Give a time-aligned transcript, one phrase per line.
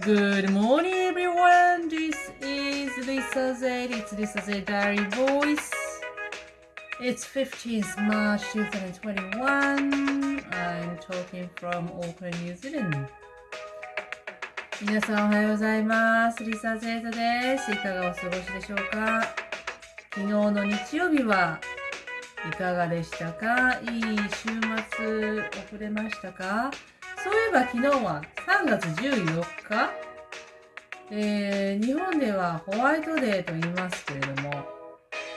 [0.00, 1.90] Good morning, everyone.
[1.90, 3.66] This is Lisa Z.
[3.92, 5.70] It's Lisa Z Diary Voice.
[6.98, 10.42] It's 15th March 2021.
[10.50, 13.06] I'm talking from Auckland, New Zealand.
[14.80, 16.42] 皆さんおはようございます。
[16.42, 17.70] リサ・ゼータです。
[17.70, 19.22] いかがお過ごしでしょうか
[20.14, 21.60] 昨日の日曜日は
[22.48, 24.48] いかがでしたかいい週
[24.96, 26.70] 末遅れましたか
[27.22, 28.22] そういえば昨日は
[28.64, 29.92] 3月14日、
[31.10, 34.50] えー日本ではホワイトデーと言いますけれども、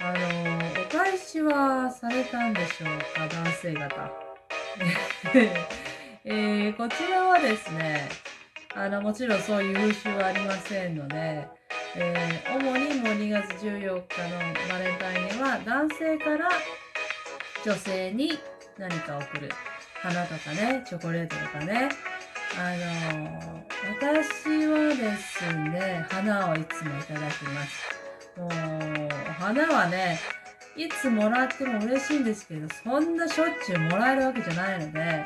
[0.00, 3.26] あのーお返しはされたんでしょうか？
[3.28, 4.12] 男性方。
[6.24, 8.08] えーこちらはですね、
[8.74, 11.46] あの、もちろんそういう風習はありませんので、
[11.96, 14.02] えー主にもう2月14日の
[14.68, 16.48] バレンタインには男性から
[17.64, 18.38] 女性に
[18.78, 19.48] 何か送る。
[20.02, 21.90] 花とかね、チョコレートとかね。
[22.58, 23.64] あの
[24.00, 28.00] 私はですね、花をいつもいただきます。
[28.36, 28.50] もう、
[29.38, 30.18] 花はね、
[30.76, 35.24] いつもらっても嬉しいんですけど、そんなしょっちゅうもらえるわけじゃないので、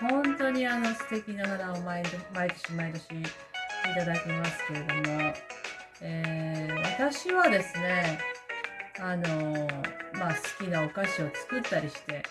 [0.00, 5.34] 本当にあの素敵な花を毎年毎年毎年いただきますけれども、
[6.00, 8.18] えー私はですね、
[9.00, 9.68] あの
[10.12, 12.22] まあ好きなお菓子を作ったりして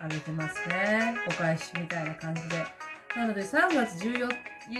[0.00, 1.14] あげてますね。
[1.28, 2.64] お返しみたいな感じで。
[3.16, 4.28] なので3月 14,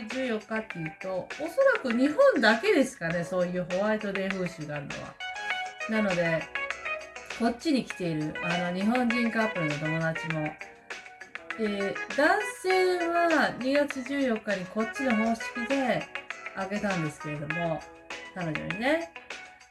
[0.09, 5.15] 14日っていうと、おそらく日本だけですかね、そういうホワイトデー風習があるのは。
[5.91, 6.43] なので、
[7.39, 10.41] こっちに来ているあの日本人カップルの友達も、
[11.59, 12.29] えー男
[12.63, 16.07] 性は2月14日にこっちの方式で
[16.57, 17.81] あげたんですけれども、
[18.35, 19.13] 彼女にね、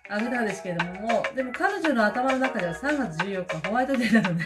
[0.10, 4.46] あげたんですけれども、でも彼女の頭の中では3月14日ホワイトデーなので、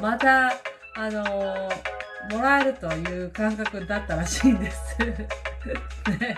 [0.00, 4.98] また、あのーもらえるという感覚だったらしいんです。
[5.00, 6.36] ね、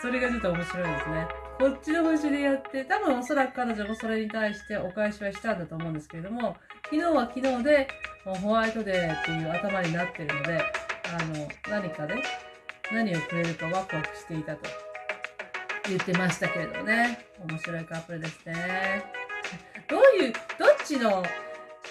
[0.00, 1.28] それがちょっと面白いですね。
[1.58, 7.88] こっちの風習でやって、多分おそらく彼女もそれに対してお返しはしたんだと思うんですけれども、昨日は昨日で、
[8.24, 12.22] ホワイトデーっていう頭になってるので、あの、何かで、
[12.92, 14.62] 何をくれるかワクワクしていたと
[15.88, 17.26] 言ってましたけれどもね。
[17.48, 19.04] 面白いカップルですね。
[19.88, 21.22] どういう、どっちの、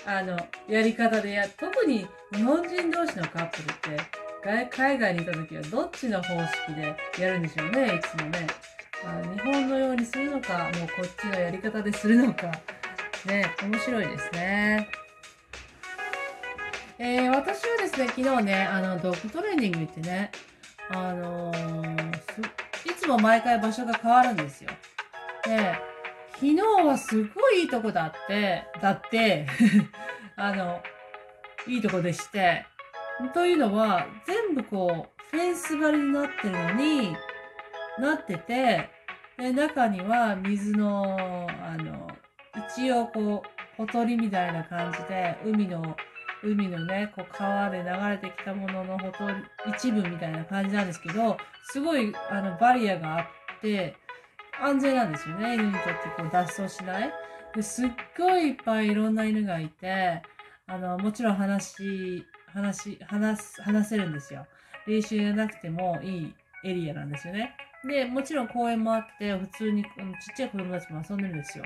[0.06, 0.38] あの、
[0.68, 6.34] やり方でや、特に日本人同士のカップルって、海外にいた時はどっちの方
[6.68, 8.48] 式でやるんでしょうね、いつもね。
[9.04, 12.52] まあ、日本のようにするのか、もうこっちのやり方でするのか。
[13.26, 14.88] ね、面白いですね。
[17.00, 20.32] えー私はですね、昨日ね、あの、ドッグトレーニング行ってね、
[20.90, 22.14] あのー
[22.86, 24.70] いつも毎回場所が変わるんですよ。
[25.46, 25.76] で、
[26.34, 29.46] 昨日はすごいいいとこだって、だって、
[30.36, 30.82] あの、
[31.68, 32.66] いいとこでして、
[33.34, 37.16] というのは、全部こう、フェンス張りになってるのに、
[38.00, 38.90] なってて、
[39.38, 42.08] で、中には水の、あの、
[42.70, 45.96] 一応こう、ほとりみたいな感じで、海の、
[46.44, 49.36] 海のね、こう川で流れてきたもののほとり、
[49.76, 51.38] 一部みたいな感じなんですけど、
[51.72, 53.26] すごい、あの、バリアがあっ
[53.62, 53.96] て、
[54.62, 55.56] 安全なんですよね。
[55.56, 57.12] 犬にとってこう脱走しない。
[57.56, 60.22] ですっごいいっぱいいろんな犬がいて、
[60.66, 64.46] あの、もちろん話、話、話す、話せるんですよ。
[64.88, 67.56] 練習じゃなくてもいいエリアなんですよね。
[67.88, 69.90] で、もちろん公園もあって、普通にちっ
[70.36, 71.66] ちゃい子供たちも遊んでるんですよ。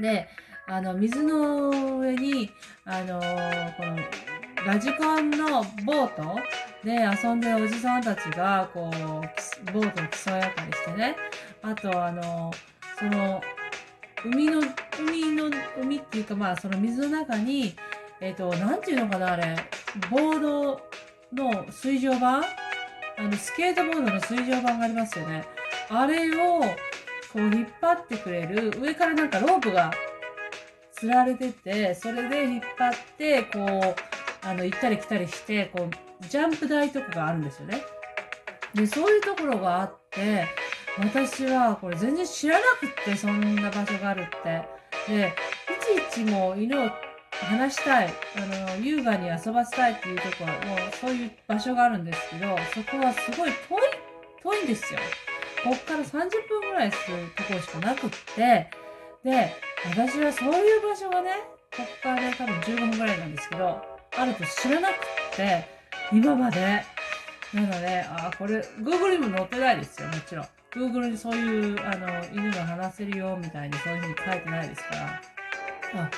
[0.00, 0.28] で、
[0.66, 2.50] あの、水の上に、
[2.84, 3.96] あのーこの、
[4.66, 6.38] ラジコンのボート
[6.84, 11.16] で遊んでるおじさんたちが、こう、ボートを競い合ったりしてね。
[11.62, 12.52] あと、あの
[12.98, 13.42] その、
[14.24, 14.62] 海の、
[15.00, 17.74] 海の、海っていうか、まあ、その水の中に、
[18.20, 19.56] えっ、と、なんていうのかな、あれ、
[20.08, 20.80] ボード
[21.32, 22.42] の水上板あ
[23.18, 25.44] の、スケートボードの水上板がありますよね。
[25.90, 26.66] あれを、こ
[27.34, 29.92] う、引っ張ってくれる、上からなんかロープが、
[31.00, 37.82] 吊られてて、それで引っ張って、こう、あの、行ったり来たりして、こう、ジャンプ台とかがあるんですよね。
[38.74, 40.46] で、そういうところがあって、
[40.98, 44.62] 私はこれ全然知らなくって、そんな場所があるって。
[45.08, 45.32] で、
[45.98, 46.90] いちいちもう犬を
[47.32, 53.80] 話したい、あの、優雅に遊ばせたいっていうところ、もそういう場所があるんですけど、そこはすごい遠い、
[54.42, 55.00] 遠いんですよ。
[55.64, 56.12] こっから30
[56.48, 58.70] 分ぐらいするところしかなくって、
[59.24, 61.30] で、私はそういう場所がね、
[61.76, 64.96] こっからね、多分15分ぐらいなんですけど、あると知らなくっ
[65.36, 65.68] て、
[66.12, 66.84] 今まで。
[67.54, 70.46] なので、あーこれ、Google にも載ってないですよ、もちろん。
[70.74, 75.20] Google にそういう、あの、犬が話せるよ、みたいにそういうふうに書いてないですから。
[76.04, 76.10] あ、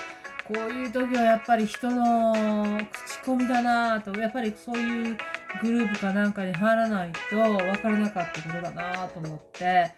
[0.47, 5.17] こういう時はやっぱり人の口コミだなぁと、やっぱりそういう
[5.61, 9.93] グループかなんかに入らないと分からなかったことだなと思って、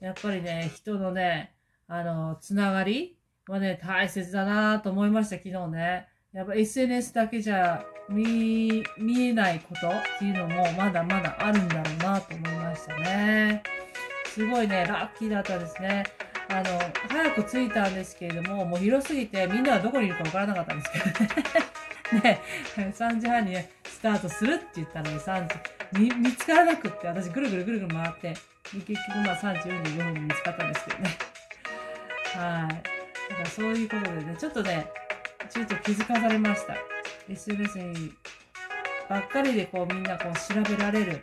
[0.00, 1.54] やっぱりね、人のね、
[1.88, 3.16] あの、つながり
[3.48, 6.08] はね、大切だなと思いました、昨日ね。
[6.36, 13.62] やっぱ SNS だけじゃ見、見えないことっていうのもまだまだあるんだろうなと思いましたね。
[14.26, 16.04] すごいね、ラッキーだったですね。
[16.50, 16.64] あの、
[17.08, 20.98] 早く着いたんですけれども、もう広すぎてみんなはどこにいるかわからなかったんですけ
[22.18, 22.40] どね。
[22.76, 25.54] ね、3時半にね、スタートするって言ったのに3時、
[25.98, 31.10] 見見つからなくって、私ぐるぐるぐるぐる回って、結局まあ3時44分に見つかったんですけどね。
[32.34, 33.30] はい。
[33.30, 34.86] だからそういうことでね、ちょっとね、
[35.48, 36.76] ちょっと気づかされました。
[37.28, 38.12] SNS に
[39.08, 41.22] ばっかりでこうみんなこう調べられる、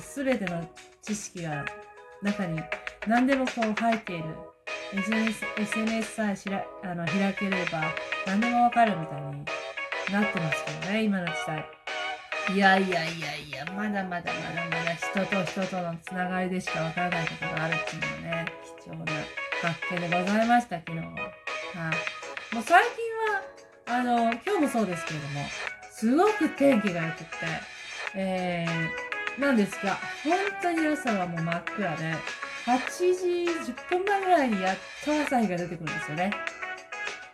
[0.00, 0.68] すべての
[1.02, 1.64] 知識が
[2.22, 2.60] 中に
[3.06, 4.24] 何でもこう入っている。
[4.92, 7.82] SNS, SNS さえしらあの開ければ
[8.26, 9.44] 何でもわかるみたいに
[10.10, 11.66] なってますけどね、今の時代。
[12.54, 18.52] いやいやいやいや、まだまだまだまだ人と人とのつながりでしかわからないことがあるっていうのはね、
[18.82, 19.12] 貴重な
[19.60, 21.04] 発見でございました、昨日は。
[21.04, 22.54] はい。
[22.54, 23.07] もう最近、
[23.90, 25.40] あの、今日もそうですけれども、
[25.90, 27.26] すごく天気が良くて、
[28.14, 32.14] えー、なんですが、本当に朝はもう真っ暗で、
[32.66, 32.78] 8
[33.64, 36.30] 時10分前ぐらいにやっと朝日が出てくるんですよね。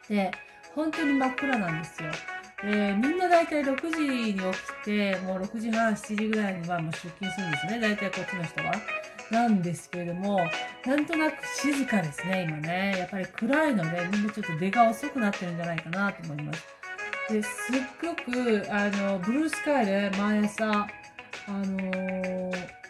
[0.08, 0.30] で、
[0.76, 2.10] 本当に真っ暗なんですよ。
[2.62, 7.80] で、みんな大体6時に起きて、もう6時半、7時ぐらいにはもう出勤するんですね。
[7.80, 9.03] 大体こっちの人は。
[9.30, 10.40] なんですけれども、
[10.86, 12.94] なんとなく静かですね、今ね。
[12.98, 16.66] やっぱり暗いので、みんなちょっと出が遅くなってるんじゃないかなと思います。
[17.30, 20.86] で、すっごく、あの、ブルースカイで毎朝、あ
[21.48, 22.84] のー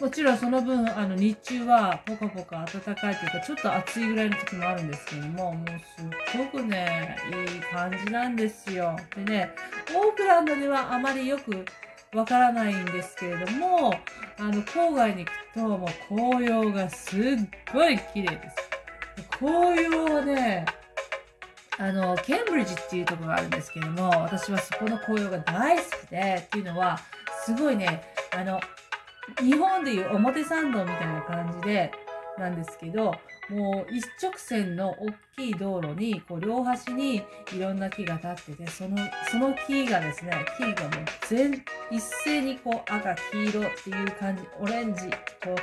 [0.00, 6.04] もちろんその分、あの、日中はポカポカ暖かいというか、ちょっと暑いぐらいの時もあるんですけれども、もうす
[6.38, 7.16] っごくね、
[7.52, 8.96] いい感じなんですよ。
[9.16, 9.50] でね、
[9.96, 11.64] オークランドではあまりよく
[12.14, 13.92] わからないんですけれども、
[14.38, 17.22] あの、郊外に行くと、もう紅葉がすっ
[17.72, 18.56] ごい綺麗です。
[19.38, 20.64] 紅葉はね、
[21.78, 26.98] あの、ケンブリッジっていうところがあるんですけども、私はそこの紅葉が大好きで、っていうのは、
[27.44, 28.02] すごいね、
[28.34, 28.60] あの、
[29.40, 31.92] 日本でいう表参道みたいな感じで、
[32.38, 33.14] なんですけど、
[33.48, 38.96] もう一直線の大きい道路に、こう両端にいろんな木が立ってて、その、
[39.30, 45.08] その木がですね、木がもう全、一斉にこう赤、黄色っていう感じ、オレンジ、
[45.42, 45.54] こ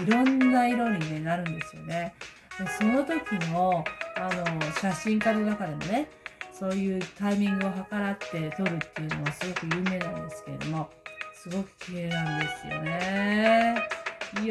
[0.00, 2.14] う、いろんな色に、ね、なるんですよね。
[2.58, 3.84] でその時の、
[4.16, 6.08] あの、写真家の中でもね、
[6.52, 10.90] そういうタイミングを計らって撮るっていうのはすごく有名なんですけれども、
[11.34, 13.21] すごく綺麗なんですよね。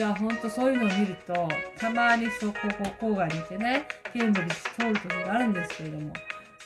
[0.01, 2.53] や、ほんとそういうのを見ると、たまにそこ、
[2.99, 6.13] こ郊外にいてね、ケンブリッジ通る時があるんですけれども、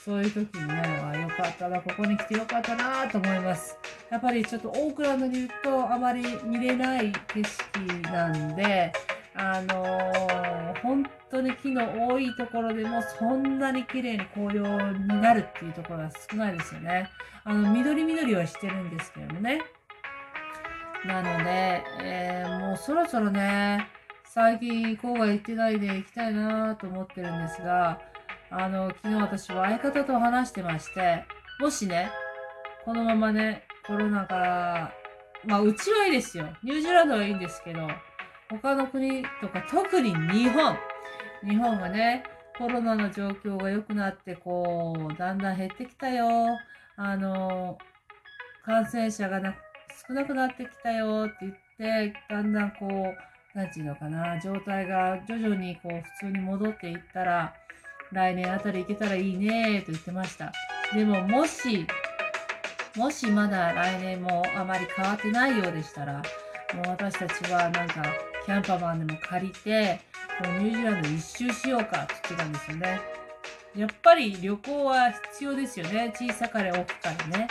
[0.04, 0.74] そういう時にね、
[1.04, 3.78] あよかったな、ここに来てよかったなと思います。
[4.10, 8.94] やっぱりちょっとオークランドにいるとあまり見れない景色なんで、
[9.36, 17.10] あのー本当に木の多いところでもそんなに綺麗に紅葉になるっていうところが少ないですよね。
[17.44, 19.62] あの、緑緑はしてるんですけどもね。
[21.06, 23.88] なので、えーもうそろそろね、
[24.26, 28.02] 最近郊外行ってないで行きたいなと思ってるんですが、
[28.50, 31.24] あの、昨日私は相方と話してまして、
[31.60, 32.10] もしね、
[32.84, 34.92] このままね、コロナが、
[35.46, 36.48] まあ、うちはいいですよ。
[36.64, 37.88] ニュージーランドはいいんですけど、
[38.50, 40.76] 他の国とか、特に日本。
[41.48, 42.24] 日本がね、
[42.58, 46.58] コロナの状況が良くなって、こう、だんだん減ってきたよ。
[46.98, 47.78] あの、
[48.66, 49.65] 感染者がなく
[50.08, 51.54] 少なくなってきたよって言っ
[52.12, 57.54] て、だんだんこう、なんていうのかな、状態が徐々にこう、普通に戻っていったら、
[58.12, 60.52] 来年あたり行けたらいいねと言ってました。
[60.94, 61.88] でも、もし、
[62.96, 66.22] もしまだ来年もあまり変わってないようでしたら、も
[66.86, 68.04] う私たちはなんか、
[68.46, 70.00] キャンパーマンでも借りて、
[70.44, 73.00] もうニュージーランド一周しようかって言ってたんですよね。
[73.76, 76.14] やっぱり旅行は必要ですよね。
[76.16, 77.48] 小さかれ大きかれね。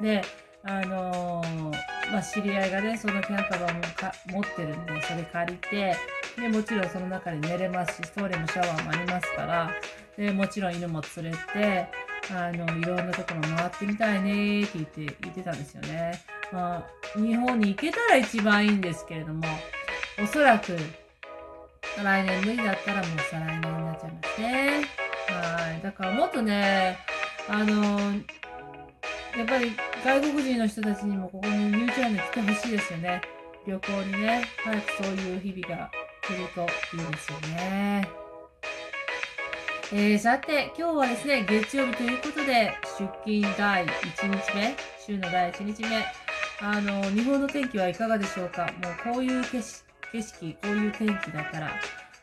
[0.00, 0.22] で、
[0.66, 5.96] あのーまあ、知り合いがね、そのキャンパーもか持ってるんで、それ借りて、
[6.40, 9.70] で、もちろんその中に寝れますし、トイレもシャワーもありますから、
[10.16, 11.88] で、もちろん犬も連れて、
[12.34, 16.22] あの、いろんなところ回ってみたいねって言って、言ってたんですよね。
[16.52, 16.84] まあ、
[17.18, 19.46] 日本に行けたら一番いいんですけれども、
[20.22, 20.76] おそらく、
[22.02, 24.84] 来年無理だったらもう再来年になっちゃいますね。
[25.28, 25.82] はい。
[25.82, 26.98] だからもっとね、
[27.48, 28.12] あの、
[29.36, 29.72] やっぱり
[30.04, 33.22] 外国人の人たちにもここにニュージーランド来てほしいですよね。
[33.66, 36.64] 旅行にね、早くそういう日々が来るとい
[37.02, 38.08] いですよね。
[39.94, 43.88] えー、さて、今日はですね、月曜日ということで、出勤第1
[44.30, 46.04] 日目、週の第1日目、
[46.60, 48.66] あの、日本の天気はいかがでしょうか？
[48.82, 51.68] もうこういう景色、景色こういう天気だから、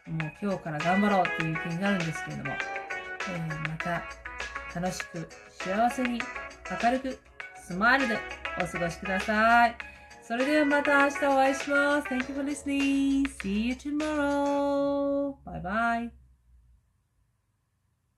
[0.06, 4.04] もう今日から頑張ろうっていう気になるんですけれども、えー、また
[4.80, 6.22] 楽しく幸せに
[6.84, 7.20] 明るく
[7.62, 8.18] スマイルで
[8.62, 9.76] お過ごしください。
[10.24, 12.08] それではまた明日お会いします。
[12.08, 13.30] Thank you for listening.
[13.42, 15.36] See you tomorrow.
[15.46, 16.21] Bye bye.